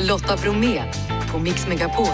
[0.00, 0.82] Lotta Bromé
[1.32, 2.06] på Mix Megapol.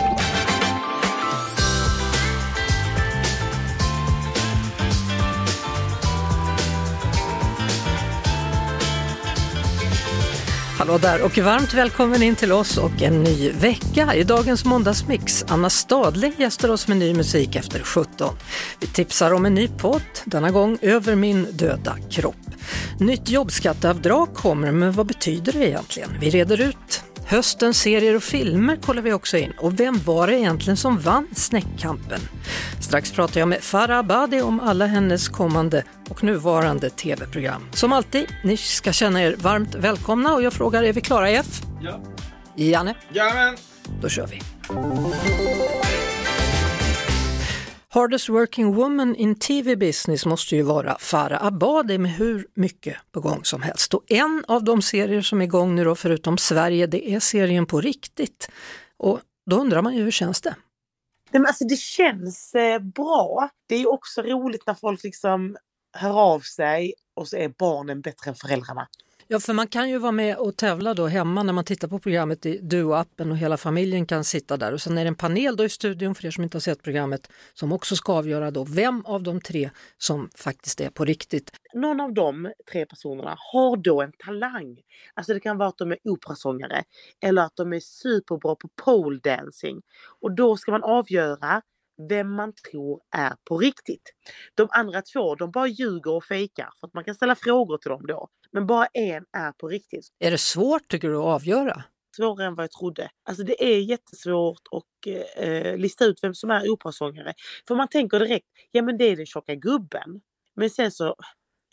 [10.78, 15.44] Hallå där och varmt välkommen in till oss och en ny vecka i dagens måndagsmix.
[15.48, 18.34] Anna Stadling gästar oss med ny musik efter 17.
[18.80, 22.36] Vi tipsar om en ny podd, denna gång Över min döda kropp.
[23.00, 26.10] Nytt jobbskatteavdrag kommer, men vad betyder det egentligen?
[26.20, 30.38] Vi reder ut Höstens serier och filmer kollar vi också in och vem var det
[30.38, 32.20] egentligen som vann Snäckkampen?
[32.80, 37.62] Strax pratar jag med Farah Abadi om alla hennes kommande och nuvarande tv-program.
[37.72, 41.62] Som alltid, ni ska känna er varmt välkomna och jag frågar, är vi klara F?
[41.80, 42.00] Ja.
[42.56, 42.94] Janne?
[43.12, 43.56] Jajamän.
[44.02, 44.40] Då kör vi.
[47.96, 53.20] Hardest working woman in TV business måste ju vara Farah Abadi med hur mycket på
[53.20, 53.94] gång som helst.
[53.94, 57.66] Och en av de serier som är igång nu då, förutom Sverige, det är serien
[57.66, 58.50] På riktigt.
[58.96, 60.54] Och då undrar man ju, hur känns det?
[61.30, 63.48] Nej, men alltså det känns eh, bra.
[63.68, 65.56] Det är också roligt när folk liksom
[65.96, 68.88] hör av sig och så är barnen bättre än föräldrarna.
[69.28, 71.98] Ja, för man kan ju vara med och tävla då hemma när man tittar på
[71.98, 74.72] programmet i Duo-appen och hela familjen kan sitta där.
[74.72, 76.82] Och sen är det en panel då i studion för er som inte har sett
[76.82, 81.50] programmet som också ska avgöra då vem av de tre som faktiskt är på riktigt.
[81.74, 84.76] Någon av de tre personerna har då en talang.
[85.14, 86.84] Alltså det kan vara att de är operasångare
[87.22, 89.80] eller att de är superbra på pole dancing.
[90.20, 91.62] Och då ska man avgöra
[92.08, 94.12] vem man tror är på riktigt.
[94.54, 97.90] De andra två, de bara ljuger och fejkar för att man kan ställa frågor till
[97.90, 98.28] dem då.
[98.56, 100.06] Men bara en är på riktigt.
[100.18, 101.84] Är det svårt tycker du att avgöra?
[102.16, 103.10] Svårare än vad jag trodde.
[103.24, 107.34] Alltså det är jättesvårt att eh, lista ut vem som är operasångare.
[107.68, 110.20] För man tänker direkt, ja men det är den tjocka gubben.
[110.54, 111.16] Men sen så,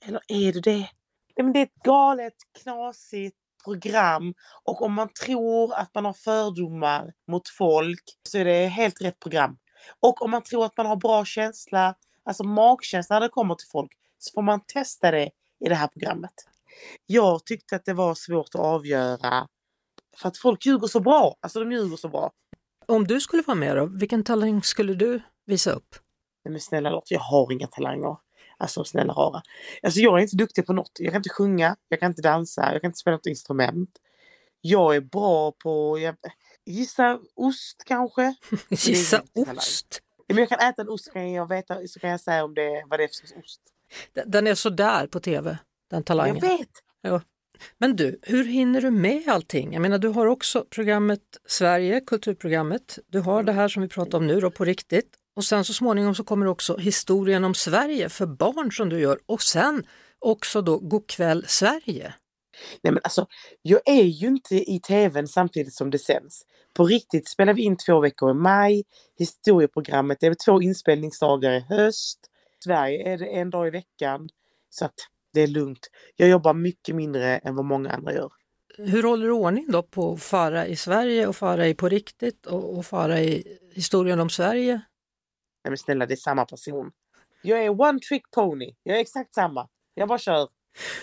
[0.06, 0.90] eller är det det?
[1.36, 6.14] Ja, men det är ett galet, knasigt program och om man tror att man har
[6.14, 9.58] fördomar mot folk så är det helt rätt program.
[10.00, 13.70] Och om man tror att man har bra känsla, alltså magkänsla när det kommer till
[13.72, 15.30] folk, så får man testa det
[15.66, 16.34] i det här programmet.
[17.06, 19.48] Jag tyckte att det var svårt att avgöra
[20.18, 21.36] för att folk ljuger så bra.
[21.42, 22.32] Alltså de ljuger så bra.
[22.86, 25.96] Om du skulle vara med då, vilken talang skulle du visa upp?
[26.46, 28.18] Nej men snälla Lotta, jag har inga talanger.
[28.58, 29.42] Alltså snälla rara.
[29.84, 30.92] Alltså jag är inte duktig på något.
[31.00, 33.90] Jag kan inte sjunga, jag kan inte dansa, jag kan inte spela något instrument.
[34.62, 36.16] Jag är bra på, jag,
[36.66, 38.36] gissa ost kanske.
[38.70, 40.00] Gissa ost?
[40.28, 42.84] Men jag kan äta en ost kan jag veta, så kan jag säga om det,
[42.88, 43.62] vad det är för ost.
[44.26, 45.58] Den är sådär på tv,
[45.94, 46.40] den talangen.
[46.42, 46.70] Jag vet!
[47.02, 47.22] Ja.
[47.78, 49.74] Men du, hur hinner du med allting?
[49.74, 53.00] Jag menar, du har också programmet Sverige, kulturprogrammet.
[53.08, 55.10] Du har det här som vi pratar om nu då på riktigt.
[55.36, 59.20] Och sen så småningom så kommer också historien om Sverige för barn som du gör
[59.26, 59.84] och sen
[60.20, 62.14] också då Go'kväll Sverige.
[62.82, 63.28] Nej men alltså,
[63.62, 66.46] jag är ju inte i tvn samtidigt som det sänds.
[66.74, 68.84] På riktigt spelar vi in två veckor i maj.
[69.20, 72.20] Historieprogrammet det är två inspelningsdagar i höst.
[72.64, 74.30] Sverige är det en dag i veckan.
[74.70, 74.96] Så att
[75.34, 75.90] det är lugnt.
[76.16, 78.32] Jag jobbar mycket mindre än vad många andra gör.
[78.78, 82.78] Hur håller du ordning då på Fara i Sverige och Fara i På riktigt och,
[82.78, 84.74] och Fara i historien om Sverige?
[85.64, 86.92] Nej men snälla, det är samma person.
[87.42, 88.76] Jag är one trick pony.
[88.84, 89.68] Jag är exakt samma.
[89.94, 90.48] Jag bara kör.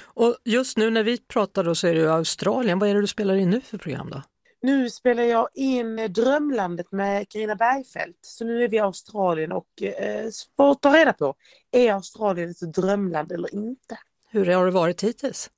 [0.05, 2.79] Och just nu när vi pratar då så är det Australien.
[2.79, 4.23] Vad är det du spelar in nu för program då?
[4.63, 8.19] Nu spelar jag in Drömlandet med Carina Bergfeldt.
[8.21, 11.35] Så nu är vi i Australien och eh, får ta reda på,
[11.71, 13.99] är Australien ett drömland eller inte?
[14.33, 15.51] Hur har det varit hittills?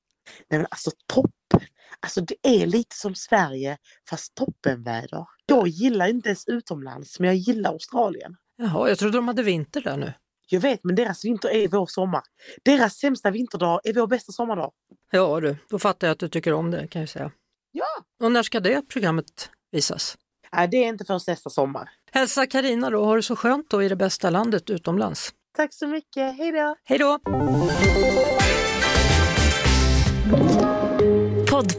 [0.51, 1.69] Nej men alltså toppen!
[2.01, 3.79] Alltså det är lite som Sverige
[4.11, 5.27] fast toppenväder.
[5.47, 8.37] Jag gillar inte ens utomlands men jag gillar Australien.
[8.57, 10.13] Jaha, jag trodde de hade vinter där nu.
[10.49, 12.23] Jag vet men deras vinter är vår sommar.
[12.65, 14.73] Deras sämsta vinterdag är vår bästa sommardag.
[15.11, 17.31] Ja du, då fattar jag att du tycker om det kan jag säga.
[17.73, 17.87] Ja!
[18.23, 20.19] Och när ska det programmet visas?
[20.53, 21.91] Nej, det är inte förrän nästa sommar.
[22.13, 25.35] Hälsa Karina då, har det så skönt då i det bästa landet utomlands.
[25.57, 26.77] Tack så mycket, hej då!
[26.85, 27.19] Hej då!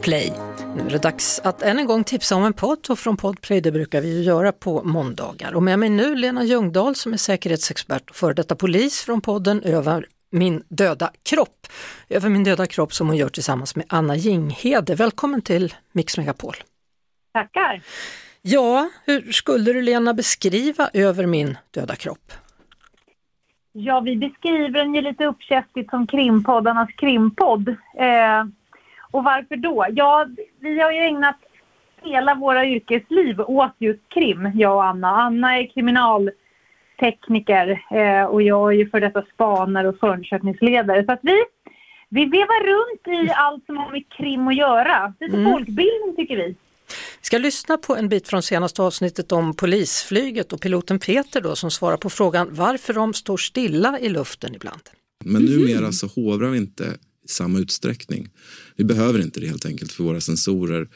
[0.04, 0.32] Podplay.
[0.76, 3.60] Nu är det dags att än en gång tipsa om en podd och från Podplay,
[3.60, 5.54] det brukar vi ju göra på måndagar.
[5.54, 9.62] Och med mig nu Lena Ljungdahl som är säkerhetsexpert och före detta polis från podden
[9.62, 11.66] Över min döda kropp.
[12.08, 14.94] Över min döda kropp som hon gör tillsammans med Anna Jinghede.
[14.94, 16.54] Välkommen till Mix Megapol.
[17.32, 17.82] Tackar!
[18.42, 22.32] Ja, hur skulle du Lena beskriva Över min döda kropp?
[23.72, 27.68] Ja, vi beskriver den ju lite uppkäftigt som krimpoddarnas krimpodd.
[27.98, 28.44] Eh,
[29.14, 29.86] och varför då?
[29.90, 30.26] Ja,
[30.60, 31.36] vi har ju ägnat
[32.02, 35.08] hela våra yrkesliv åt just krim, jag och Anna.
[35.08, 41.04] Anna är kriminaltekniker eh, och jag är ju för detta spanare och förundersökningsledare.
[41.04, 41.42] Så att vi,
[42.08, 45.14] vi vevar runt i allt som har med krim att göra.
[45.20, 45.52] Lite Mm.
[45.52, 46.56] folkbildning tycker vi.
[47.20, 51.56] Vi ska lyssna på en bit från senaste avsnittet om polisflyget och piloten Peter då
[51.56, 54.80] som svarar på frågan varför de står stilla i luften ibland.
[55.24, 56.84] Men numera så hovrar vi inte
[57.26, 58.28] samma utsträckning.
[58.76, 60.88] Vi behöver inte det helt enkelt för våra sensorer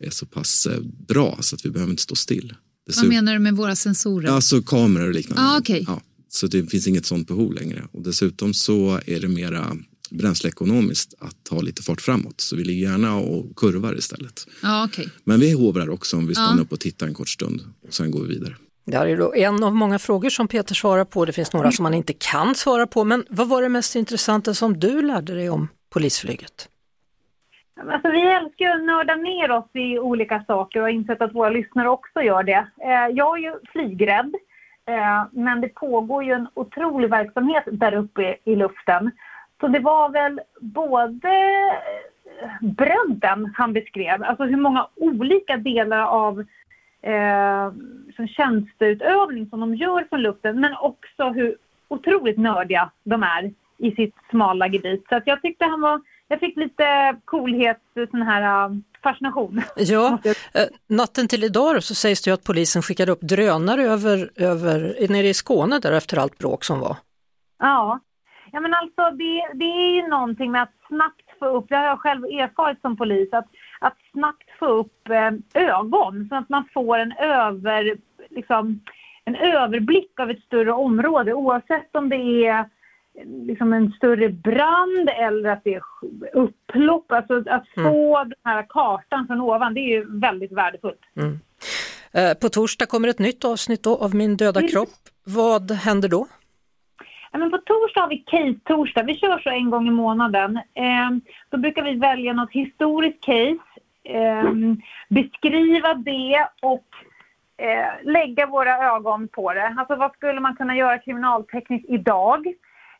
[0.00, 2.54] är så pass eh, bra så att vi behöver inte stå still.
[2.96, 4.28] Vad menar du med våra sensorer?
[4.28, 5.42] Alltså kameror och liknande.
[5.42, 5.84] Ah, okay.
[5.86, 7.88] ja, så det finns inget sånt behov längre.
[7.92, 9.76] Och dessutom så är det mera
[10.10, 12.40] bränsleekonomiskt att ta lite fart framåt.
[12.40, 14.46] Så vi ligger gärna och kurvar istället.
[14.60, 15.06] Ah, okay.
[15.24, 16.62] Men vi hovrar också om vi stannar ah.
[16.62, 17.62] upp och tittar en kort stund.
[17.88, 18.56] Och sen går vi vidare.
[18.84, 21.24] Det här är då en av många frågor som Peter svarar på.
[21.24, 23.04] Det finns några som man inte kan svara på.
[23.04, 26.68] Men vad var det mest intressanta som du lärde dig om polisflyget?
[27.92, 31.50] Alltså, vi älskar att nörda ner oss i olika saker och har insett att våra
[31.50, 32.66] lyssnare också gör det.
[32.82, 34.34] Eh, jag är ju flygrädd,
[34.86, 39.10] eh, men det pågår ju en otrolig verksamhet där uppe i luften.
[39.60, 41.32] Så det var väl både
[42.60, 46.44] bredden han beskrev, alltså hur många olika delar av
[47.02, 47.72] eh,
[48.16, 51.56] som tjänsteutövning som de gör från luften, men också hur
[51.88, 55.04] otroligt nördiga de är i sitt smala gebit.
[55.08, 56.00] Så att jag tyckte han var
[56.32, 59.62] jag fick lite coolhet, sån här uh, fascination.
[59.76, 60.18] Ja,
[60.54, 65.26] eh, natten till idag så sägs det att polisen skickade upp drönare över, över, nere
[65.26, 66.96] i Skåne där efter allt bråk som var.
[67.58, 68.00] Ja,
[68.52, 71.84] ja men alltså det, det är ju någonting med att snabbt få upp, det har
[71.84, 73.48] jag själv erfarit som polis, att,
[73.80, 77.96] att snabbt få upp eh, ögon så att man får en över,
[78.30, 78.80] liksom,
[79.24, 82.64] en överblick av ett större område oavsett om det är
[83.46, 85.82] liksom en större brand eller att det är
[86.32, 87.12] upplopp.
[87.12, 88.28] Alltså att få mm.
[88.28, 91.00] den här kartan från ovan, det är ju väldigt värdefullt.
[91.16, 91.38] Mm.
[92.12, 94.88] Eh, på torsdag kommer ett nytt avsnitt av Min döda kropp.
[95.24, 96.26] Vad händer då?
[97.32, 99.02] Ja, men på torsdag har vi case-torsdag.
[99.02, 100.56] Vi kör så en gång i månaden.
[100.56, 101.10] Eh,
[101.50, 103.58] då brukar vi välja något historiskt case,
[104.04, 106.86] Ehm, beskriva det och
[107.56, 109.74] eh, lägga våra ögon på det.
[109.78, 112.46] Alltså vad skulle man kunna göra kriminaltekniskt idag?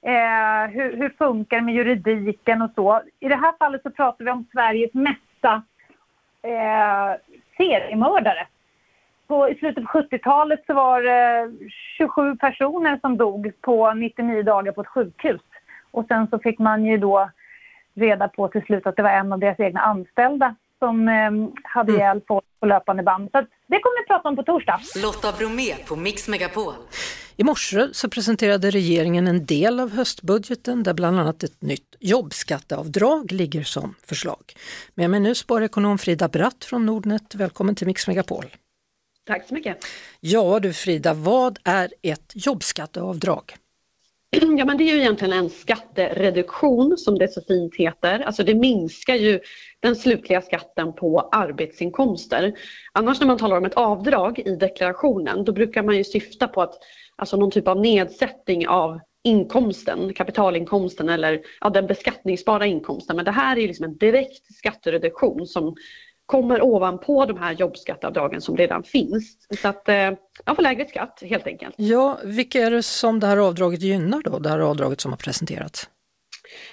[0.02, 3.02] Eh, hur, hur funkar det med juridiken och så.
[3.20, 5.62] I det här fallet så pratar vi om Sveriges mesta
[6.42, 7.20] eh,
[7.56, 8.46] seriemördare.
[9.26, 11.50] På, I slutet på 70-talet så var det
[11.96, 15.40] 27 personer som dog på 99 dagar på ett sjukhus.
[15.90, 17.30] Och sen så fick man ju då
[17.94, 21.30] reda på till slut att det var en av deras egna anställda som eh,
[21.62, 22.00] hade mm.
[22.00, 23.28] ihjäl på, på löpande band.
[23.32, 24.80] Så det kommer vi prata om på torsdag.
[25.02, 26.74] Lotta Bromé på Mix Megapol.
[27.36, 33.32] I morse så presenterade regeringen en del av höstbudgeten där bland annat ett nytt jobbskatteavdrag
[33.32, 34.52] ligger som förslag.
[34.94, 37.34] Med mig nu sparekonom Frida Bratt från Nordnet.
[37.34, 38.44] Välkommen till Mix Megapol.
[39.26, 39.76] Tack så mycket.
[40.20, 43.42] Ja du Frida, vad är ett jobbskatteavdrag?
[44.58, 48.20] Ja men det är ju egentligen en skattereduktion som det så fint heter.
[48.20, 49.40] Alltså det minskar ju
[49.82, 52.52] den slutliga skatten på arbetsinkomster.
[52.92, 56.62] Annars när man talar om ett avdrag i deklarationen då brukar man ju syfta på
[56.62, 56.74] att
[57.16, 63.16] alltså någon typ av nedsättning av inkomsten, kapitalinkomsten eller ja, den beskattningsbara inkomsten.
[63.16, 65.74] Men det här är liksom en direkt skattereduktion som
[66.26, 69.36] kommer ovanpå de här jobbskatteavdragen som redan finns.
[69.60, 70.10] Så att eh,
[70.56, 71.74] får lägre skatt helt enkelt.
[71.78, 75.18] Ja, vilka är det som det här avdraget gynnar då, det här avdraget som har
[75.18, 75.88] presenterats?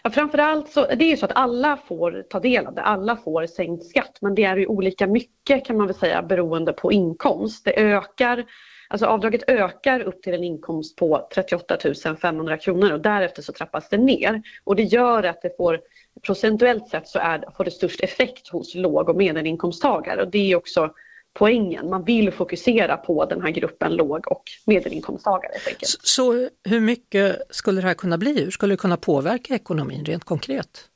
[0.03, 3.17] Ja, framförallt så det är ju så att alla får ta del av det, alla
[3.17, 6.91] får sänkt skatt men det är ju olika mycket kan man väl säga beroende på
[6.91, 7.65] inkomst.
[7.65, 8.45] Det ökar
[8.91, 11.77] Alltså avdraget ökar upp till en inkomst på 38
[12.21, 14.41] 500 kronor och därefter så trappas det ner.
[14.63, 15.79] Och det gör att det får
[16.21, 20.55] procentuellt sett så är, får det störst effekt hos låg och medelinkomsttagare och det är
[20.55, 20.93] också
[21.39, 21.89] poängen.
[21.89, 25.51] Man vill fokusera på den här gruppen låg och medelinkomsttagare.
[25.81, 28.43] Så, så hur mycket skulle det här kunna bli?
[28.43, 30.89] Hur skulle det kunna påverka ekonomin rent konkret?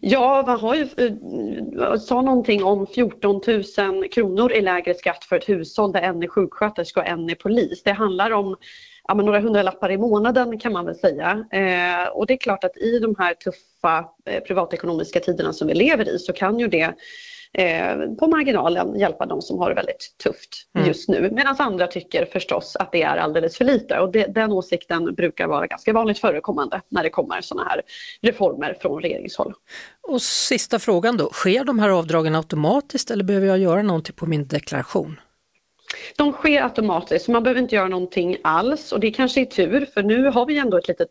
[0.00, 0.88] Ja, man har ju,
[1.78, 3.40] äh, sa någonting om 14
[3.78, 7.34] 000 kronor i lägre skatt för ett hushåll där en är sjuksköterska och en är
[7.34, 7.82] polis.
[7.82, 8.56] Det handlar om
[9.08, 11.46] ja, men några hundralappar i månaden kan man väl säga.
[11.52, 15.74] Eh, och det är klart att i de här tuffa eh, privatekonomiska tiderna som vi
[15.74, 16.92] lever i så kan ju det eh,
[18.18, 20.88] på marginalen hjälpa de som har det väldigt tufft mm.
[20.88, 21.30] just nu.
[21.32, 25.46] Medan andra tycker förstås att det är alldeles för lite och det, den åsikten brukar
[25.46, 27.82] vara ganska vanligt förekommande när det kommer sådana här
[28.22, 29.54] reformer från regeringshåll.
[30.02, 34.26] Och sista frågan då, sker de här avdragen automatiskt eller behöver jag göra någonting på
[34.26, 35.20] min deklaration?
[36.16, 39.86] De sker automatiskt, så man behöver inte göra någonting alls och det kanske är tur
[39.94, 41.08] för nu har vi ändå ett litet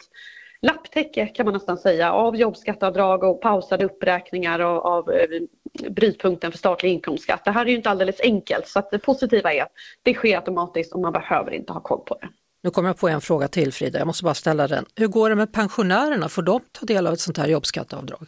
[0.63, 5.41] lapptäcke kan man nästan säga av jobbskatteavdrag och pausade uppräkningar av, av eh,
[5.89, 7.46] brytpunkten för statlig inkomstskatt.
[7.46, 9.72] Det här är ju inte alldeles enkelt så att det positiva är att
[10.03, 12.27] det sker automatiskt och man behöver inte ha koll på det.
[12.63, 14.86] Nu kommer jag på en fråga till Frida, jag måste bara ställa den.
[14.96, 16.29] Hur går det med pensionärerna?
[16.29, 18.27] Får de ta del av ett sånt här jobbskatteavdrag?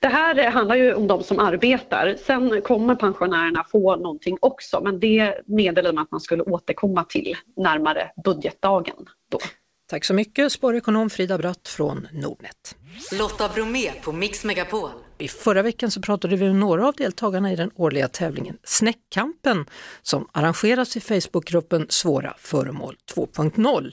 [0.00, 2.16] Det här handlar ju om de som arbetar.
[2.26, 7.36] Sen kommer pensionärerna få någonting också men det meddelade man att man skulle återkomma till
[7.56, 8.96] närmare budgetdagen.
[9.30, 9.38] Då.
[9.92, 12.76] Tack så mycket, spårekonom Frida Bratt från Nordnet.
[13.18, 14.90] Lotta Bromé på Mix Megapol.
[15.18, 19.66] I förra veckan så pratade vi med några av deltagarna i den årliga tävlingen Snäckkampen
[20.02, 23.92] som arrangeras i Facebookgruppen Svåra föremål 2.0.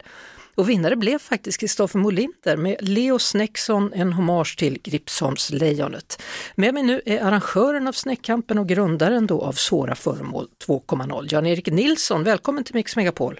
[0.55, 6.21] Och vinnare blev faktiskt Kristoffer Molinder med Leo Snäckson, en hommage till Gripsholmslejonet.
[6.55, 11.67] Med mig nu är arrangören av Snäckkampen och grundaren då av Svåra föremål 2.0, Jan-Erik
[11.67, 12.23] Nilsson.
[12.23, 13.39] Välkommen till Mix Megapol.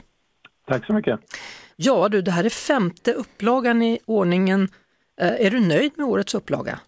[0.67, 1.19] Tack så mycket.
[1.81, 4.67] Ja du, det här är femte upplagan i ordningen.
[5.21, 6.79] Eh, är du nöjd med årets upplaga?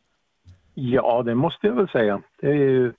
[0.73, 2.21] Ja, det måste jag väl säga.
[2.41, 2.93] Det är, ju,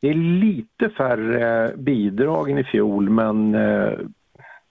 [0.00, 3.92] det är lite färre bidrag än i fjol men eh,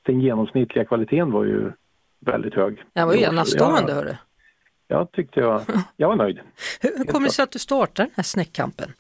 [0.02, 1.72] den genomsnittliga kvaliteten var ju
[2.20, 2.84] väldigt hög.
[2.94, 4.16] Den var ju enastående ja, hörru.
[4.88, 5.62] Jag tyckte jag,
[5.98, 6.40] jag var nöjd.
[6.82, 8.94] Hur, hur kommer det sig att du startar den här snäckkampen?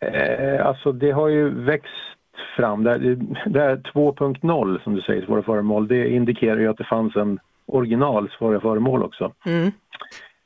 [0.00, 2.15] Eh, alltså det har ju växt
[2.56, 2.84] fram.
[2.84, 2.98] Det,
[3.46, 7.38] det här 2.0 som du säger, svåra föremål, det indikerar ju att det fanns en
[7.66, 9.32] original svåra föremål också.
[9.46, 9.72] Mm.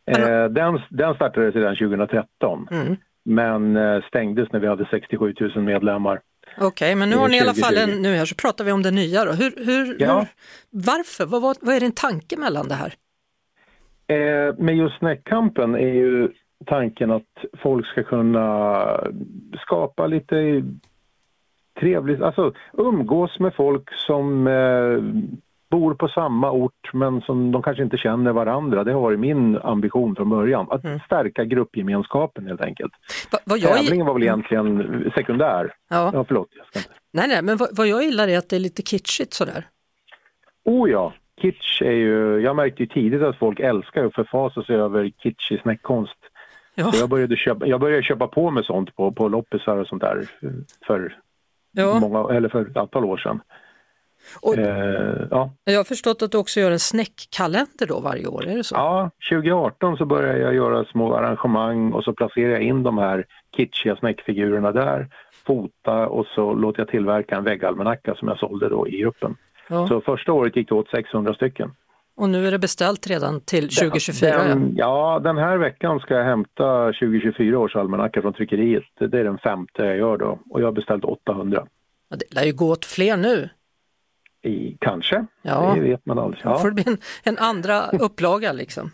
[0.06, 2.96] Eh, den, den startades redan 2013 Mm.
[3.24, 6.20] men eh, stängdes när vi hade 67 000 medlemmar.
[6.56, 7.96] Okej, okay, men nu har ni i alla fall 2020.
[7.96, 9.32] en, nu här så pratar vi om det nya då.
[9.32, 10.18] Hur, hur, Ja.
[10.18, 10.26] hur,
[10.70, 11.26] varför?
[11.26, 12.94] Vad, vad, vad är din tanke mellan det här?
[14.06, 16.28] Eh, med just Snäckkampen är ju
[16.66, 18.84] tanken att folk ska kunna
[19.62, 20.62] skapa lite
[21.80, 24.98] trevligt, alltså umgås med folk som eh,
[25.70, 28.84] bor på samma ort men som de kanske inte känner varandra.
[28.84, 31.00] Det har varit min ambition från början, att Mm.
[31.06, 32.92] stärka gruppgemenskapen helt enkelt.
[33.32, 35.74] Va, vad jag, Tävlingen var väl egentligen sekundär.
[35.90, 36.48] ja, Ja, förlåt.
[37.12, 39.64] Nej, nej, men vad, vad jag gillar är att det är lite kitschigt sådär.
[40.64, 44.76] Oh ja, kitsch är ju, jag märkte ju tidigt att folk älskar att förfasa sig
[44.76, 46.16] över kitschig snäckkonst.
[46.74, 49.86] Ja, Så jag började köpa, jag började köpa på mig sånt på, på loppisar och
[49.86, 50.50] sånt där eh,
[50.86, 51.16] för,
[51.72, 52.00] ja.
[52.00, 53.40] många, eller för ett antal år sedan.
[54.42, 55.50] Och, Eh, ja.
[55.64, 58.74] jag har förstått att du också gör en snäckkalender då varje år, är det så?
[58.74, 63.26] ja, 2018 så började jag göra små arrangemang och så placerade jag in de här
[63.56, 65.08] kitschiga snäckfigurerna där,
[65.46, 69.36] fota och så låter jag tillverka en väggalmanacka som jag sålde då i gruppen.
[69.68, 69.86] Ja.
[69.88, 71.72] Så första året gick det åt 600 stycken.
[72.20, 74.30] Och nu är det beställt redan till 2024.
[74.30, 74.44] ja.
[74.44, 78.84] Den, ja, den här veckan ska jag hämta 2024 års almanacka från tryckeriet.
[78.98, 81.66] Det är den femte jag gör då och jag har beställt 800.
[82.10, 83.48] Ja, Det lär ju gå åt fler nu.
[84.42, 85.72] I, kanske, Ja.
[85.74, 86.42] det vet man aldrig.
[86.44, 88.90] Då Ja, får det bli en, en andra upplaga liksom.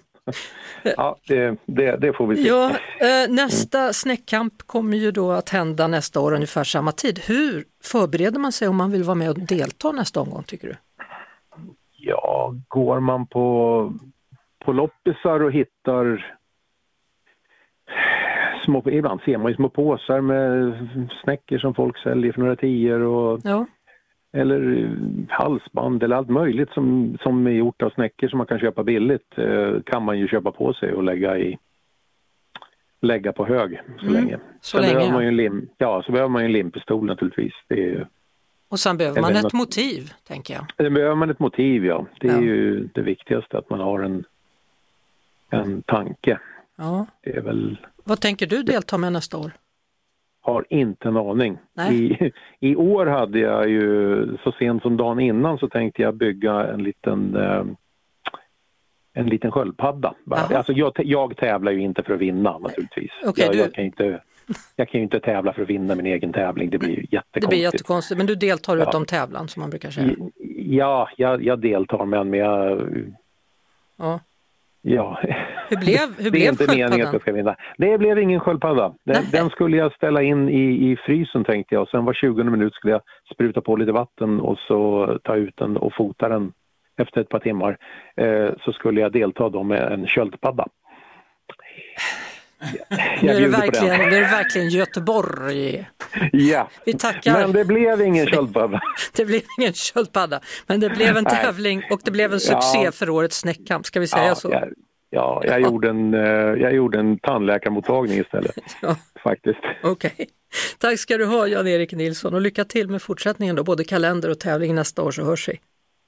[0.96, 2.48] ja det, det, det får vi se.
[2.48, 7.18] Ja, eh, nästa snäckkamp kommer ju då att hända nästa år ungefär samma tid.
[7.26, 10.74] Hur förbereder man sig om man vill vara med och delta nästa omgång tycker du?
[12.08, 13.92] Ja, går man på,
[14.64, 16.36] på loppisar och hittar
[18.64, 20.74] små, ibland ser man ju små påsar med
[21.24, 23.66] snäckor som folk säljer för några tior och Ja,
[24.32, 24.90] eller
[25.28, 29.38] halsband eller allt möjligt som, som är gjort av snäckor som man kan köpa billigt
[29.38, 31.58] eh, kan man ju köpa på sig och lägga i
[33.00, 34.38] lägga på hög så Mm, länge.
[34.60, 37.06] så Sen länge, behöver man ju en lim, ja, så behöver man ju en limpistol
[37.06, 37.52] naturligtvis.
[37.68, 38.04] Det är, ju-
[38.68, 40.66] och sen behöver man ett något- motiv, tänker jag.
[40.76, 42.06] Sen behöver man ett motiv, ja.
[42.20, 42.40] Det är Ja.
[42.40, 44.24] ju det viktigaste, att man har en,
[45.50, 46.38] en tanke.
[46.76, 47.06] Ja.
[47.22, 49.50] Det är väl, Vad tänker du delta med nästa år?
[50.40, 51.58] har inte en aning.
[51.90, 56.66] I, I år hade jag ju, så sent som dagen innan så tänkte jag bygga
[56.72, 57.64] en liten eh,
[59.12, 60.14] en liten sköldpadda.
[60.24, 60.40] bara.
[60.40, 63.10] Alltså jag, jag tävlar ju inte för att vinna naturligtvis.
[63.24, 64.22] Okej, jag, du- jag, kan inte,
[64.76, 67.40] jag kan ju inte tävla för att vinna min egen tävling, det blir ju jättekonstigt.
[67.40, 68.88] Det blir jättekonstigt, men du deltar Ja.
[68.88, 70.10] utom tävlan som man brukar säga.
[70.56, 72.80] Ja, jag, jag deltar men jag,
[73.98, 74.20] Ja.
[74.82, 75.18] ja.
[75.68, 77.56] Hur blev, hur det är blev inte meningen att jag ska vinna.
[77.78, 78.94] Det blev ingen sköldpadda.
[79.04, 81.88] Den, den skulle jag ställa in i, i frysen tänkte jag.
[81.88, 83.02] Sen var 20 minut skulle jag
[83.34, 86.52] spruta på lite vatten och så ta ut den och fota den
[86.98, 87.76] efter ett par timmar.
[88.16, 90.66] Eh, så skulle jag delta då med en köldpadda.
[93.22, 95.88] Nu är, det verkligen, nu är det verkligen Göteborg.
[96.32, 97.32] Ja, Vi tackar.
[97.32, 98.80] men det blev ingen köldpadda.
[99.16, 102.92] Det blev ingen köldpadda, men det blev en tävling och det blev en succé Ja.
[102.92, 104.50] för årets snäckkamp, ska vi säga Ja, så?
[104.50, 104.68] jag,
[105.10, 106.20] ja, jag, gjorde en, eh,
[106.62, 108.54] jag gjorde en tandläkarmottagning istället.
[108.82, 108.96] Ja.
[109.22, 109.60] Faktiskt.
[109.82, 110.28] Okej.
[110.78, 114.38] Tack ska du ha Jan-Erik Nilsson och lycka till med fortsättningen då, både kalender och
[114.40, 115.60] tävling nästa år så hörs vi.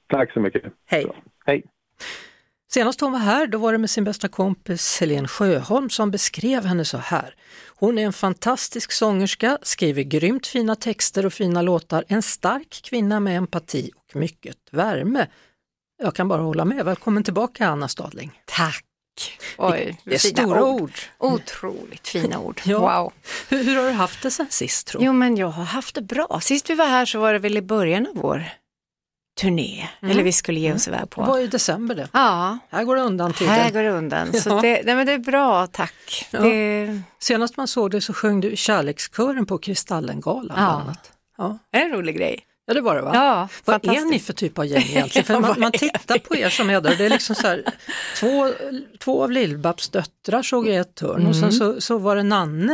[0.09, 0.63] Tack så mycket.
[0.87, 1.05] Hej!
[1.45, 1.63] Hej.
[2.73, 6.65] Senast hon var här, då var det med sin bästa kompis Helene Sjöholm som beskrev
[6.65, 7.35] henne så här.
[7.67, 13.19] Hon är en fantastisk sångerska, skriver grymt fina texter och fina låtar, en stark kvinna
[13.19, 15.27] med empati och mycket värme.
[16.03, 16.85] Jag kan bara hålla med.
[16.85, 18.31] Välkommen tillbaka Anna Stadling.
[18.45, 18.85] Tack!
[19.57, 20.93] Oj, Det är stora ord.
[21.17, 22.61] Otroligt fina ord.
[22.65, 22.79] Ja.
[22.79, 23.13] Wow.
[23.49, 26.01] Hur, hur har du haft det sen sist tror Jo, men jag har haft det
[26.01, 26.39] bra.
[26.43, 28.45] Sist vi var här så var det väl i början av vår
[29.41, 30.11] turné, Mm.
[30.11, 31.21] eller vi skulle ge oss iväg Det på.
[31.21, 32.07] var i december det.
[32.13, 33.53] Ja, Här går det undan tiden.
[33.53, 34.33] här går det undan.
[34.41, 34.61] Så Ja.
[34.61, 36.27] det, nej, men det är bra, tack.
[36.31, 36.39] Ja.
[36.39, 40.57] Det, Senast man såg det så sjöng du Kärlekskören på Kristallengalan.
[40.57, 40.93] Ja.
[41.37, 41.57] Ja.
[41.71, 42.39] en rolig grej.
[42.65, 43.11] ja, det var det va?
[43.13, 45.25] Ja, Vad är ni för typ av gäng egentligen?
[45.25, 47.63] För man, man tittar på er som är där det är liksom så här,
[48.19, 48.51] två,
[48.99, 52.23] två av Lill-Babs döttrar såg jag i ett hörn och sen så, så var det
[52.23, 52.73] Nanne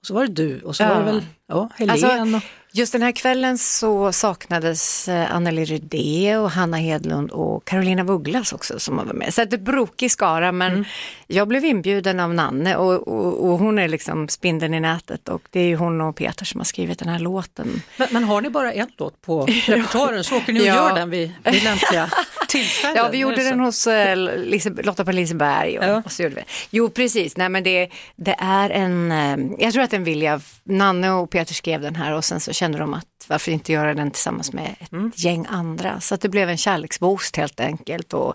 [0.00, 0.96] och så var det du och så Mm.
[0.96, 1.00] Ja.
[1.04, 2.40] var det väl ja, Helen Alltså,
[2.76, 8.52] Just den här kvällen så saknades eh, Anneli Rydé och Hanna Hedlund och Carolina Vugglas
[8.52, 9.34] också som var med.
[9.34, 10.84] Så det är brokig skara men Mm.
[11.26, 15.42] jag blev inbjuden av Nanne och, och, och hon är liksom spindeln i nätet och
[15.50, 17.82] det är ju hon och Peter som har skrivit den här låten.
[17.96, 20.74] men, men har ni bara en låt på repertoaren så åker ni och Ja.
[20.74, 22.10] gör den vid, vid lämpliga
[22.48, 22.96] tillfällen?
[22.96, 25.78] Ja, vi gjorde den hos eh, Lise, Lotta på Liseberg.
[25.78, 26.02] Och, Ja.
[26.04, 26.42] och så gjorde vi.
[26.70, 27.36] Jo, precis.
[27.36, 31.54] Nej, men det, det är en, eh, jag tror att en vilja, Nanne och Peter
[31.54, 34.74] skrev den här och sen så kände de att varför inte göra den tillsammans med
[34.80, 35.12] ett Mm.
[35.14, 36.00] gäng andra.
[36.00, 38.12] Så att det blev en kärleksboost helt enkelt.
[38.14, 38.34] Och,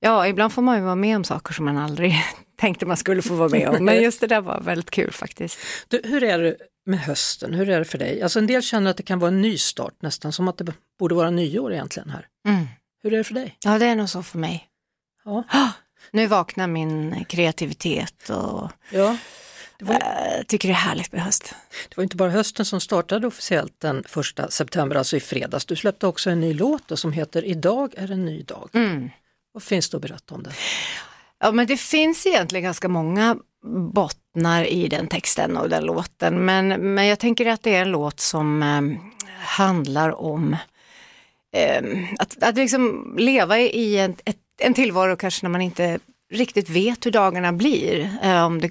[0.00, 2.14] ja, ibland får man ju vara med om saker som man aldrig
[2.60, 3.84] tänkte man skulle få vara med om.
[3.84, 5.58] Men just det där var väldigt kul faktiskt.
[5.88, 6.56] Du, hur är det
[6.86, 7.54] med hösten?
[7.54, 8.22] Hur är det för dig?
[8.22, 10.72] Alltså en del känner att det kan vara en ny start nästan, som att det
[10.98, 12.26] borde vara nyår egentligen här.
[12.48, 12.66] Mm.
[13.02, 13.56] Hur är det för dig?
[13.64, 14.68] Ja, det är nog så för mig.
[15.24, 15.44] Ja.
[16.10, 19.16] Nu vaknar min kreativitet och Ja.
[19.78, 19.94] Det var,
[20.36, 21.54] jag tycker det är härligt med höst.
[21.88, 25.64] det var inte bara hösten som startade officiellt den första september, alltså i fredags.
[25.64, 28.70] Du släppte också en ny låt då, som heter Idag är en ny dag.
[28.72, 29.10] Mm.
[29.52, 30.52] Vad finns det att berätta om det?
[31.40, 33.36] Ja, men det finns egentligen ganska många
[33.92, 36.44] bottnar i den texten och den låten.
[36.44, 39.00] Men, men jag tänker att det är en låt som eh,
[39.38, 40.56] handlar om
[41.52, 41.82] eh,
[42.18, 45.98] att, att liksom leva i en, ett, en tillvaro kanske när man inte
[46.32, 48.10] riktigt vet hur dagarna blir.
[48.22, 48.70] Eh, om det,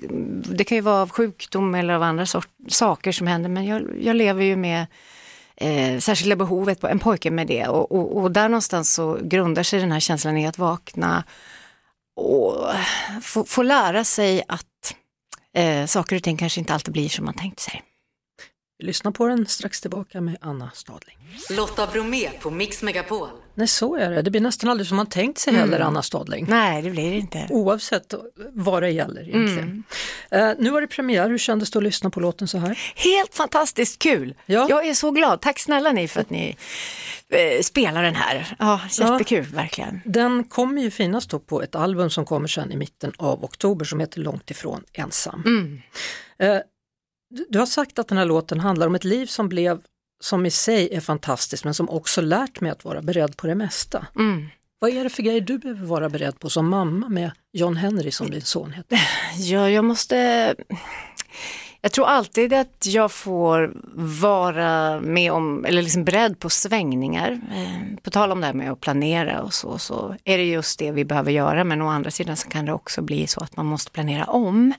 [0.58, 3.84] det kan ju vara av sjukdom eller av andra sort, saker som händer, men jag,
[4.02, 4.86] jag lever ju med
[5.56, 9.64] eh, särskilda behovet på en pojke med det och, och, och där någonstans så grundar
[9.64, 11.24] sig den här känslan i att vakna
[12.16, 12.66] och
[13.22, 14.96] få, få lära sig att
[15.58, 17.82] eh, saker och ting kanske inte alltid blir som man tänkt sig.
[18.82, 21.18] Vi lyssnar på den strax tillbaka med Anna Stadling.
[21.50, 23.28] Lotta Bromé på Mix Megapol.
[23.54, 24.22] Nej, så är det.
[24.22, 26.46] Det blir nästan aldrig som man tänkt sig heller, Anna Stadling.
[26.50, 27.48] Nej, det blir det inte.
[27.50, 28.14] Oavsett
[28.54, 29.84] vad det gäller egentligen.
[30.32, 32.80] Eh, nu var det premiär, hur kändes det att lyssna på låten så här?
[32.96, 34.36] Helt fantastiskt kul!
[34.46, 34.68] Ja.
[34.70, 35.42] Jag är så glad.
[35.42, 36.56] Tack snälla ni för att ni
[37.30, 38.56] eh, spelar den här.
[38.60, 40.02] Ja, jättekul verkligen.
[40.06, 43.86] Den kommer ju finnas då på ett album som kommer sen i mitten av oktober
[43.86, 45.44] som heter Långt ifrån ensam.
[45.46, 45.82] Mm.
[46.40, 46.62] Eh,
[47.50, 49.82] du- har sagt att den här låten handlar om ett liv som blev,
[50.24, 53.56] som i sig är fantastiskt men som också lärt mig att vara beredd på det
[53.56, 54.08] mesta.
[54.16, 54.48] Mm.
[54.80, 58.12] Vad är det för grejer du behöver vara beredd på som mamma med John Henry
[58.12, 59.00] som din son heter?
[59.38, 60.56] Ja, jag måste...
[61.84, 63.74] Jag tror alltid att jag får
[64.22, 67.42] vara med om, eller liksom beredd på svängningar.
[67.56, 70.80] Eh, på tal om det här med att planera och så, så är det just
[70.80, 71.64] det vi behöver göra.
[71.64, 74.74] Men å andra sidan så kan det också bli så att man måste planera om.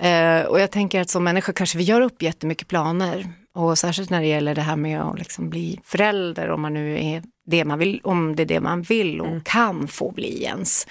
[0.00, 3.28] Eh, och jag tänker att som människa kanske vi gör upp jättemycket planer.
[3.54, 7.04] Och särskilt när det gäller det här med att liksom bli förälder, om man nu
[7.04, 10.86] är det man vill, om det är det man vill och kan få bli ens.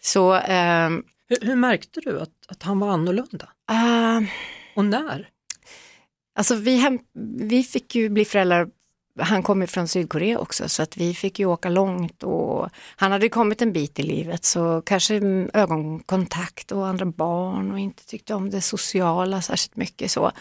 [0.00, 3.48] Så ehm, Hur, hur märkte du att, att han var annorlunda?
[3.66, 4.20] Ah,
[4.76, 5.28] Och när?
[6.38, 6.98] alltså vi, hem,
[7.38, 8.68] vi fick ju bli föräldrar,
[9.20, 13.28] han kommer från Sydkorea också så att vi fick ju åka långt och han hade
[13.28, 18.34] kommit en bit i livet så kanske mm, ögonkontakt och andra barn och inte tyckte
[18.34, 20.32] om det sociala särskilt mycket så.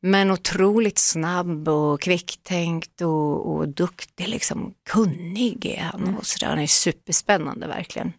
[0.00, 6.46] Men otroligt snabb och kvicktänkt och, och duktig, liksom kunnig är han och sådär.
[6.46, 8.12] Han är superspännande verkligen.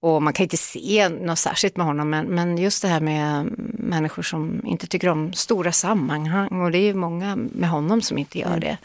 [0.00, 3.54] Och man kan inte se något särskilt med honom, men, men just det här med
[3.78, 8.18] människor som inte tycker om stora sammanhang och det är ju många med honom som
[8.18, 8.78] inte gör det.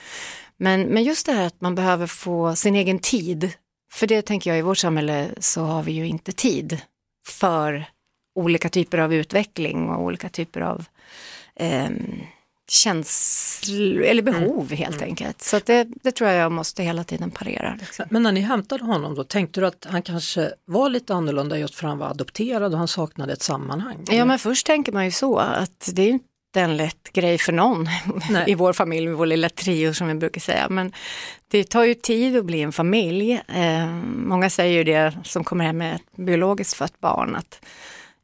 [0.62, 3.54] Men, men just det här att man behöver få sin egen tid,
[3.94, 6.82] för det tänker jag i vårt samhälle så har vi ju inte tid
[7.28, 7.86] för
[8.36, 10.86] olika typer av utveckling och olika typer av
[11.56, 11.90] eh,
[12.70, 15.42] känslor eller behov helt enkelt.
[15.42, 17.78] Så det, det tror jag jag måste hela tiden parera.
[17.80, 18.06] Liksom.
[18.10, 21.76] Men när ni hämtade honom då, tänkte du att han kanske var lite annorlunda just
[21.76, 24.06] för han var adopterad och han saknade ett sammanhang?
[24.12, 26.20] Ja men först tänker man ju så att det är
[26.60, 27.88] en lätt grej för någon
[28.30, 28.44] Nej.
[28.48, 30.70] i vår familj, vår lilla trio som vi brukar säga.
[30.70, 30.92] Men
[31.48, 33.42] det tar ju tid att bli en familj.
[33.48, 37.66] Eh, många säger ju det som kommer hem med ett biologiskt fött barn att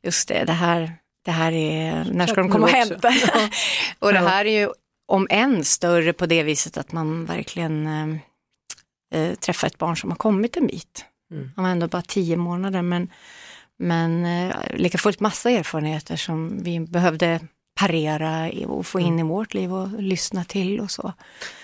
[0.03, 0.93] just det, det här,
[1.25, 3.07] det här är, när ska de komma och hämta?
[3.99, 4.27] och det Ja.
[4.27, 4.69] här är ju
[5.07, 10.09] om än större på det viset att man verkligen eh, eh, träffar ett barn som
[10.09, 11.05] har kommit en bit.
[11.31, 11.51] Mm.
[11.55, 13.09] Han var ändå bara tio månader men
[13.79, 17.39] Men eh, lika fullt massa erfarenheter som vi behövde
[17.77, 21.13] parera och få in i vårt liv och lyssna till och så.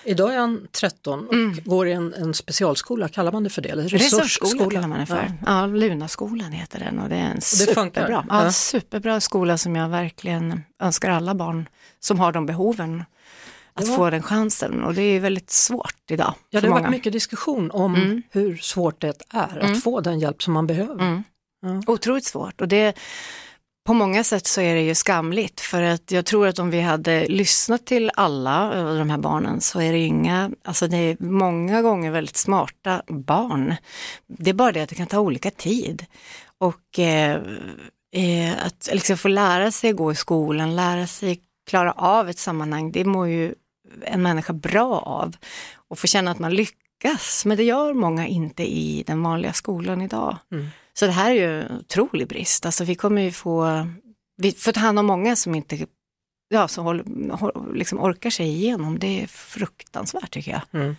[0.04, 1.58] Idag är han 13 och Mm.
[1.64, 3.68] går i en, en specialskola, kallar man det för det?
[3.68, 5.32] Eller Resursskola kallar man det för.
[5.46, 5.60] Ja.
[5.60, 8.52] Ja, Lunaskolan heter den och det är en superbra, ja, Ja.
[8.52, 11.68] superbra skola som jag verkligen önskar alla barn
[12.00, 13.04] som har de behoven
[13.74, 13.96] att Ja.
[13.96, 16.34] få den chansen och det är väldigt svårt idag.
[16.50, 16.82] Ja, det har många.
[16.82, 18.22] varit mycket diskussion om Mm.
[18.30, 19.72] hur svårt det är Mm.
[19.72, 21.22] att få den hjälp som man behöver.
[21.64, 21.82] Mm.
[21.86, 22.94] Otroligt svårt och det
[23.84, 26.80] på många sätt så är det ju skamligt för att jag tror att om vi
[26.80, 31.16] hade lyssnat till alla eh, de här barnen så är det inga, alltså det är
[31.20, 33.74] många gånger väldigt smarta barn.
[34.26, 36.06] Det är bara det att det kan ta olika tid.
[36.58, 37.40] Och eh,
[38.12, 42.92] eh, att liksom få lära sig gå i skolan, lära sig klara av ett sammanhang,
[42.92, 43.54] det mår ju
[44.02, 45.36] en människa bra av.
[45.88, 50.02] Och få känna att man lyckas, men det gör många inte i den vanliga skolan
[50.02, 50.36] idag.
[50.52, 50.68] Mm.
[50.98, 52.66] Så det här är ju en otrolig brist.
[52.66, 53.86] Alltså vi kommer ju få,
[54.36, 55.86] vi får ta hand om många som inte
[56.48, 58.98] ja, som håller, liksom orkar sig igenom.
[58.98, 60.80] Det är fruktansvärt tycker jag.
[60.80, 60.96] Mm.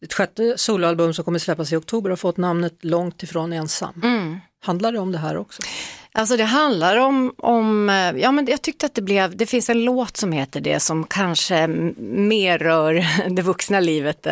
[0.00, 4.00] Ditt sjätte soloalbum som kommer släppas i oktober har fått namnet Långt ifrån ensam.
[4.02, 4.38] Mm.
[4.64, 5.62] Handlar det om det här också?
[6.12, 9.70] Alltså det handlar om, om, eh, ja men jag tyckte att det blev, det finns
[9.70, 14.26] en låt som heter det som kanske mer rör det vuxna livet.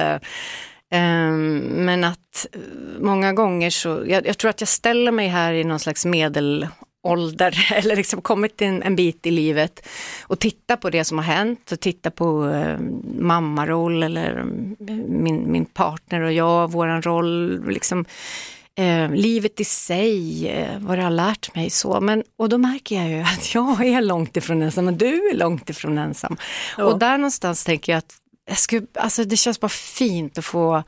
[0.93, 2.61] Eh, ehm, Men att eh,
[3.01, 7.73] många gånger så, jag, jag tror att jag ställer mig här i någon slags medelålder
[7.75, 9.89] eller liksom kommit en, en bit i livet
[10.23, 12.79] och tittar på det som har hänt och tittar på eh,
[13.19, 14.77] mammaroll eller mm,
[15.09, 18.05] min, min partner och jag, våran roll, liksom
[18.79, 22.01] eh, livet i sig, eh, vad det har lärt mig så.
[22.01, 25.35] Men, och då märker jag ju att jag är långt ifrån ensam och du är
[25.35, 26.37] långt ifrån ensam.
[26.79, 26.85] Ja.
[26.85, 28.15] Och där någonstans tänker jag att
[28.49, 30.83] jag skulle, alltså det känns bara fint att få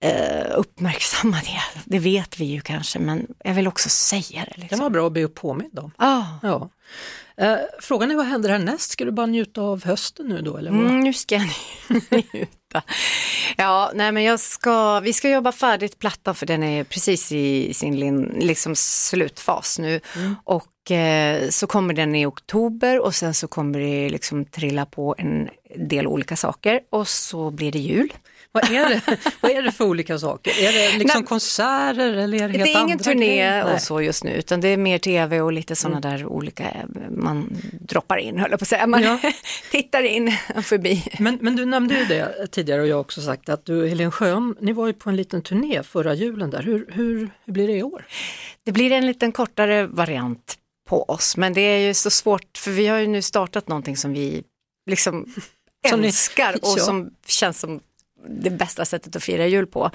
[0.00, 1.82] eh, uppmärksamma det.
[1.84, 4.52] Det vet vi ju kanske, men jag vill också säga det.
[4.54, 4.78] Det Liksom.
[4.80, 5.90] var bra att bli påmind om.
[5.96, 6.24] Ah.
[6.42, 6.68] Ja.
[7.36, 8.90] Eh, frågan är vad händer härnäst?
[8.90, 10.56] Ska du bara njuta av hösten nu då?
[10.56, 10.80] Eller vad?
[10.80, 11.48] Mm, nu ska jag
[12.10, 12.82] njuta.
[13.56, 17.74] Ja, nej men jag ska, vi ska jobba färdigt plattan för den är precis i
[17.74, 20.00] sin liksom slutfas nu.
[20.44, 20.68] Och eh,
[21.50, 26.06] så kommer den i oktober och sen så kommer det liksom trilla på en del
[26.06, 28.12] olika saker och så blir det jul.
[28.52, 30.50] Vad, är det, vad är det för olika saker?
[30.50, 31.28] Är det liksom Nej.
[31.28, 33.74] konserter eller är det helt det är ingen turné grejer?
[33.74, 36.84] Och så just nu utan det är mer tv och lite sådana där olika, eh,
[37.10, 39.18] man droppar in höll jag på att säga, man Ja.
[39.70, 41.04] tittar in förbi.
[41.18, 44.10] Men, men du nämnde ju det tidigare och jag har också sagt att du, Helene
[44.10, 46.62] Sjöholm, ni var ju på en liten turné förra julen där.
[46.62, 48.06] Hur, hur, hur blir det i år?
[48.64, 52.70] Det blir en liten kortare variant på oss, men det är ju så svårt för
[52.70, 54.42] vi har ju nu startat någonting som vi
[54.90, 55.34] liksom
[55.90, 56.84] Som ni- älskar och Ja.
[56.84, 57.80] som känns som
[58.28, 59.90] det bästa sättet att fira jul på.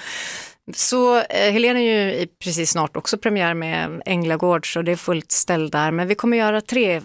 [0.75, 5.31] Så eh, Helene är ju precis snart också premiär med Änglagård så det är fullt
[5.31, 7.01] ställ där, men vi kommer göra tre,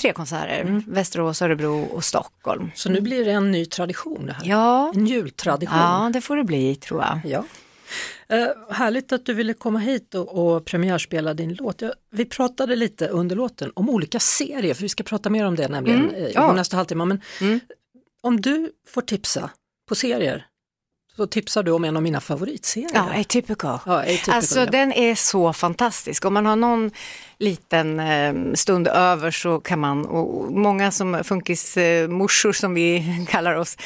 [0.00, 2.70] tre konserter, Västerås, Örebro och Stockholm.
[2.74, 4.42] Så nu blir det en ny tradition det här.
[4.46, 5.78] Ja, En jultradition.
[5.78, 7.20] ja det får det bli tror jag.
[7.32, 7.44] Ja.
[8.28, 11.82] Eh, härligt att du ville komma hit och, och premiärspela din låt.
[11.82, 15.54] Jag, vi pratade lite under låten om olika serier, för vi ska prata mer om
[15.56, 16.46] det nämligen Mm, eh, i ja.
[16.46, 17.04] vår nästa halvtimme.
[17.04, 17.60] Men Mm.
[18.22, 19.50] om du får tipsa
[19.88, 20.46] på serier,
[21.16, 22.90] så tipsar du om en av mina favoritserier.
[22.94, 23.78] Ja, Atypical.
[23.86, 24.66] Ja, Atypical, Alltså ja.
[24.66, 26.24] den är så fantastisk.
[26.24, 26.90] Om man har någon
[27.38, 33.76] liten eh, stund över så kan man, och många som funkismorsor som vi kallar oss,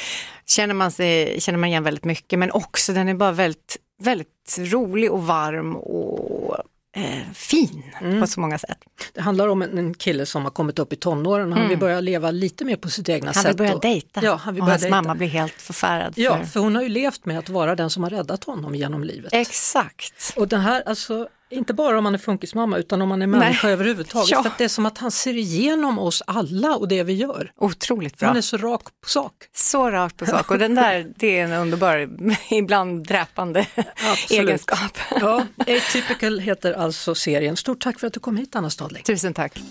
[0.45, 2.39] känner man, sig, känner man igen väldigt mycket.
[2.39, 6.57] Men också den är bara väldigt, väldigt rolig och varm och
[6.95, 8.21] eh, fin Mm.
[8.21, 8.77] på så många sätt.
[9.13, 11.77] Det handlar om en, en kille som har kommit upp i tonåren och han vill
[11.77, 13.33] börja leva lite mer på sitt egna Mm.
[13.35, 13.49] Han sätt.
[13.49, 14.95] vill börja och- dejta Ja, han vill och börja hans dejta.
[15.01, 16.13] mamma blir helt förfärad.
[16.15, 16.45] Ja, för...
[16.45, 19.33] för hon har ju levt med att vara den som har räddat honom genom livet.
[19.33, 20.33] Exakt.
[20.35, 23.69] Och den här, alltså, inte bara om man är funkismamma utan om man är människa
[23.69, 24.31] överhuvudtaget.
[24.31, 24.43] Ja.
[24.43, 27.51] För att det är som att han ser igenom oss alla och det vi gör.
[27.57, 28.27] Otroligt bra.
[28.27, 29.33] Han är så rak på sak.
[29.53, 32.09] Så rakt på sak och den där, det är en underbar,
[32.51, 33.67] ibland dräpande
[34.11, 34.43] Absolut.
[34.43, 34.97] egenskap.
[35.21, 37.55] Ja, Atypical heter alltså serien.
[37.57, 39.03] Stort tack för att du kom hit Anna Stadling.
[39.03, 39.61] Tusen tack.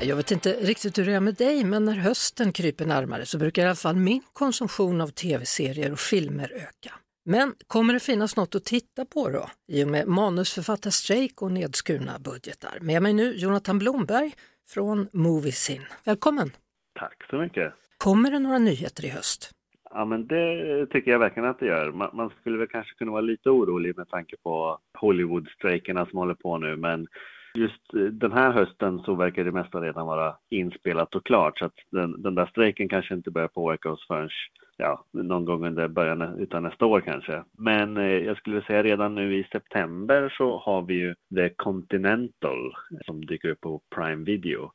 [0.00, 3.38] Jag vet inte riktigt hur det är med dig, men när hösten kryper närmare så
[3.38, 6.94] brukar i alla fall min konsumtion av tv-serier och filmer öka.
[7.30, 9.44] Men kommer det finnas något att titta på då?
[9.66, 12.78] I och med manusförfattarstrejk och nedskurna budgetar.
[12.80, 14.32] Med mig nu Jonathan Blomberg
[14.74, 15.82] från Moviesin.
[16.04, 16.50] Välkommen!
[16.98, 17.72] Tack så mycket.
[17.98, 19.50] Kommer det några nyheter i höst?
[19.90, 21.92] Ja, men det tycker jag verkligen att det gör.
[21.92, 26.34] Man, man skulle väl kanske kunna vara lite orolig med tanke på Hollywood-strejkerna som håller
[26.34, 27.06] på nu, men
[27.54, 31.64] just eh, den här hösten så verkar det mesta redan vara inspelat och klart, så
[31.64, 34.30] att den, den där strejken kanske inte börjar påverka oss förrän
[34.78, 37.44] ja, någon gång under början utan nästa år kanske.
[37.58, 42.74] Men eh, jag skulle säga redan nu i september så har vi ju The Continental
[43.04, 44.72] som dyker upp på Prime Video.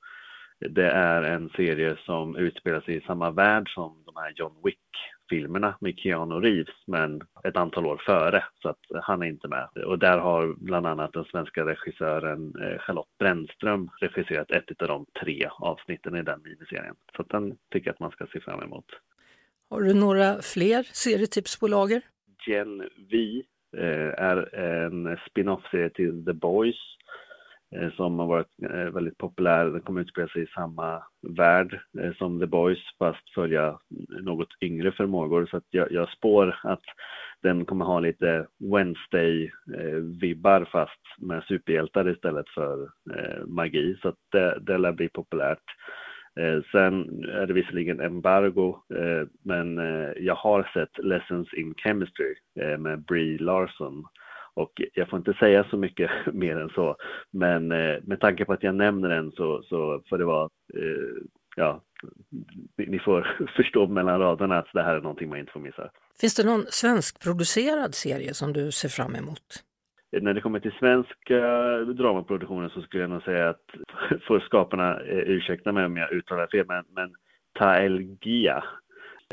[0.60, 5.76] Det är en serie som utspelar sig i samma värld som de här John Wick-filmerna
[5.80, 9.68] med Keanu Reeves, men ett antal år före, så att han är inte med.
[9.86, 15.06] Och där har bland annat den svenska regissören eh, Charlotte Brännström regisserat ett av de
[15.22, 16.96] tre avsnitten i den miniserien.
[17.16, 18.86] Så att den tycker jag att man ska se fram emot.
[19.69, 22.02] Har du några fler serietips på lager?
[22.47, 23.43] Gen V
[23.78, 26.93] eh, är en spin-off-serie till The Boys
[27.76, 29.65] Eh, som har varit eh, väldigt populär.
[29.65, 31.04] Den kommer utspela sig i samma
[31.38, 33.80] värld eh, som The Boys fast följa
[34.21, 35.45] något yngre förmågor.
[35.45, 36.84] Så att jag, jag spår att
[37.41, 42.84] den kommer ha lite Wednesday-vibbar eh, fast med superhjältar istället för
[43.15, 43.97] eh, magi.
[44.02, 45.63] Så att det, det lär bli populärt.
[46.39, 52.36] Eh, sen är det visserligen embargo, eh, men eh, jag har sett Lessons in Chemistry
[52.80, 54.06] med Brie Larson
[54.54, 56.96] och jag får inte säga så mycket mer än så.
[57.32, 57.67] Men
[58.04, 60.50] med tanke på att jag nämner den så, så får det vara,
[61.56, 61.82] ja,
[62.78, 65.89] ni får förstå mellan raderna att det här är någonting man inte får missa.
[66.19, 69.63] Finns det någon svenskproducerad serie som du ser fram emot?
[70.21, 71.39] När det kommer till svenska
[71.78, 73.65] dramaproduktioner så skulle jag nog säga att
[74.28, 77.15] får skaparna eh, ursäkta mig om jag uttalar fel, men, men
[77.60, 78.63] Taelgia,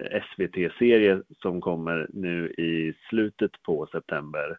[0.00, 4.58] SVT-serie som kommer nu i slutet på september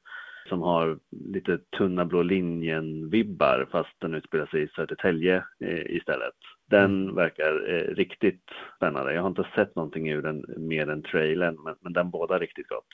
[0.49, 6.35] som har lite tunna blå linjen-vibbar fast den utspelar sig i Södertälje eh, istället.
[6.69, 7.15] Den mm.
[7.15, 8.43] verkar eh, riktigt
[8.77, 9.13] spännande.
[9.13, 12.67] Jag har inte sett någonting ur den mer än trailern men, men den båda riktigt
[12.67, 12.87] gott.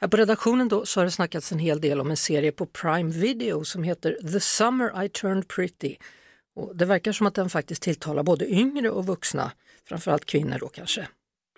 [0.00, 2.66] Här på redaktionen då så har det snackats en hel del om en serie på
[2.66, 5.96] Prime Video som heter The Summer I Turned Pretty.
[6.56, 9.52] Och det verkar som att den faktiskt tilltalar både yngre och vuxna,
[9.88, 11.08] framförallt kvinnor då kanske.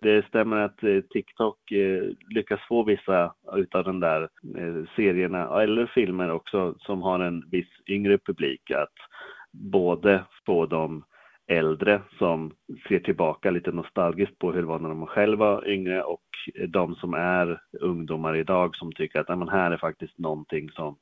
[0.02, 5.92] Det stämmer att eh, TikTok eh, lyckas få vissa utav de där eh, serierna, eller
[5.94, 8.70] filmer också, som har en viss yngre publik.
[8.70, 8.94] Att
[9.52, 11.04] både få dem
[11.46, 12.52] äldre som
[12.88, 16.22] ser tillbaka lite nostalgiskt på hur det var när de själva var yngre och
[16.68, 20.96] de som är ungdomar idag som tycker att men här är faktiskt någonting som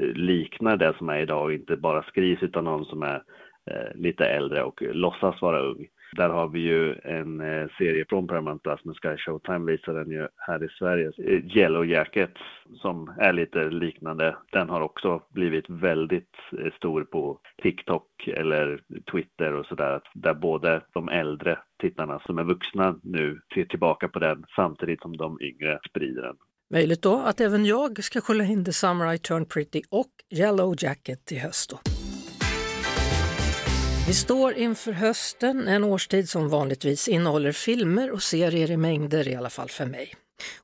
[0.00, 3.22] eh, liknar det som är idag och inte bara skrivs utan någon som är
[3.70, 5.86] eh, lite äldre och låtsas vara ung.
[6.12, 10.10] Där har vi ju en eh, serie från Paramount Plus men Sky Showtime visar den
[10.10, 11.12] ju här i Sverige.
[11.18, 12.40] Eh, Yellow Jackets
[12.82, 14.36] som är lite liknande.
[14.52, 18.80] Den har också blivit väldigt eh, stor på TikTok eller
[19.12, 20.00] Twitter och sådär.
[20.14, 25.16] Där både de äldre tittarna som är vuxna nu ser tillbaka på den samtidigt som
[25.16, 26.36] de yngre sprider den.
[26.72, 30.74] Möjligt då att även jag ska kolla in The Summer I Turned Pretty och Yellow
[30.78, 31.99] Jacket i höst då.
[34.06, 39.34] Vi står inför hösten, en årstid som vanligtvis innehåller filmer och serier i mängder, i
[39.34, 40.12] alla fall för mig.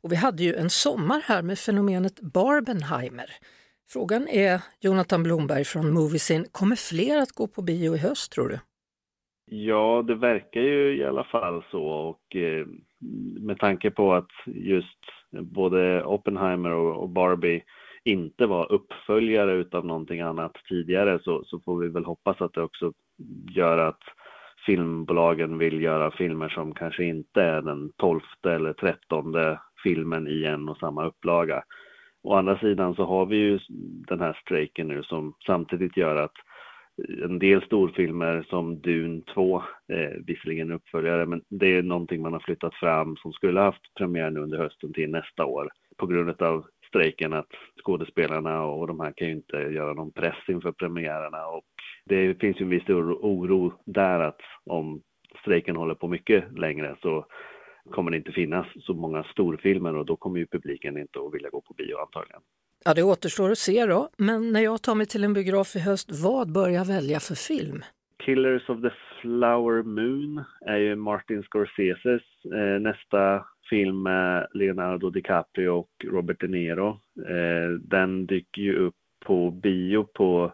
[0.02, 3.30] Och vi hade ju en sommar här med fenomenet Barbenheimer.
[3.88, 8.48] Frågan är, Jonathan Blomberg från Moviesin, kommer fler att gå på bio i höst tror
[8.48, 8.58] du?
[9.50, 12.66] Ja, det verkar ju i alla fall så och eh,
[13.40, 14.98] med tanke på att just
[15.30, 17.62] både Oppenheimer och Barbie
[18.06, 22.62] inte var uppföljare utav någonting annat tidigare så, så får vi väl hoppas att det
[22.62, 22.92] också
[23.50, 24.02] gör att
[24.66, 30.68] filmbolagen vill göra filmer som kanske inte är den tolfte eller trettonde filmen i en
[30.68, 31.62] och samma upplaga.
[32.22, 33.58] Å andra sidan så har vi ju
[34.08, 36.34] den här strejken nu som samtidigt gör att
[37.24, 42.40] en del storfilmer som Dune 2, eh, visserligen uppföljare, men det är någonting man har
[42.40, 46.66] flyttat fram som skulle haft premiär nu under hösten till nästa år på grund av
[46.96, 47.50] strejken att
[47.84, 51.64] skådespelarna och de här kan ju inte göra någon press inför premiärerna och
[52.04, 55.02] det finns ju en viss oro där att om
[55.40, 57.26] strejken håller på mycket längre så
[57.90, 61.50] kommer det inte finnas så många storfilmer och då kommer ju publiken inte att vilja
[61.50, 62.40] gå på bio antagligen.
[62.84, 64.08] Ja, det återstår att se då.
[64.18, 67.34] Men när jag tar mig till en biograf i höst, vad bör jag välja för
[67.34, 67.82] film?
[68.24, 68.90] Killers of the
[69.26, 72.22] Flower Moon är ju Martin Scorseses
[72.54, 76.88] eh, nästa film med Leonardo DiCaprio och Robert De Niro.
[77.28, 80.52] Eh, den dyker ju upp på bio på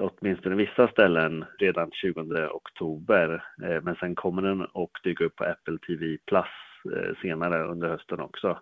[0.00, 3.44] åtminstone vissa ställen redan 20 oktober.
[3.62, 6.46] Eh, men sen kommer den och dyka upp på Apple TV Plus
[6.96, 8.58] eh, senare under hösten också.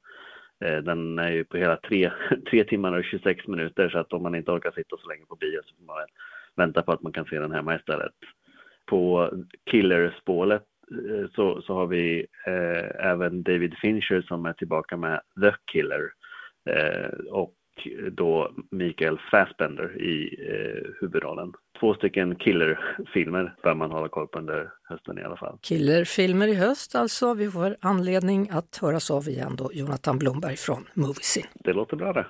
[0.65, 2.13] Eh, den är ju på hela tre,
[2.51, 5.37] tre timmar och 26 minuter så att om man inte orkar sitta så länge på
[5.37, 5.97] bio så får man
[6.57, 8.15] vänta på att man kan se den hemma istället.
[8.89, 9.31] På
[9.71, 15.53] Killer-spåret Eh, så, så har vi eh, även David Fincher som är tillbaka med The
[15.73, 16.11] Killer
[16.71, 17.55] eh, och
[18.13, 21.53] då Mikael Fassbender i eh, huvudrollen.
[21.81, 25.59] två stycken killerfilmer bör man hålla koll på under hösten i alla fall.
[25.63, 27.35] Killerfilmer i höst alltså.
[27.35, 31.47] Vi får anledning att höras av igen då, Jonathan Blomberg från Moviesin.
[31.55, 32.27] Det låter bra det.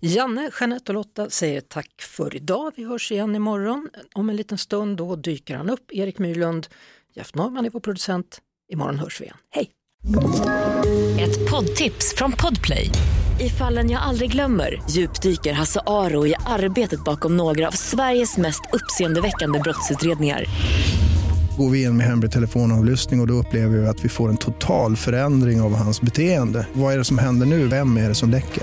[0.00, 2.72] Janne, Jeanette och Lotta säger tack för idag.
[2.76, 3.88] Vi hörs igen imorgon.
[4.14, 6.66] Om en liten stund då dyker han upp, Erik Myrlund.
[7.14, 8.38] Jeff Norman är vår producent.
[8.72, 9.36] Imorgon hörs vi igen.
[9.50, 9.70] Hej!
[11.20, 12.90] Ett poddtips från Podplay.
[13.40, 18.62] I fallen jag aldrig glömmer djupdyker Hasse Aro i arbetet bakom några av Sveriges mest
[18.72, 20.44] uppseendeväckande brottsutredningar.
[21.58, 24.36] Går vi in med hemlig telefonavlyssning och, och då upplever vi att vi får en
[24.36, 26.66] total förändring av hans beteende.
[26.72, 27.68] Vad är det som händer nu?
[27.68, 28.62] Vem är det som läcker?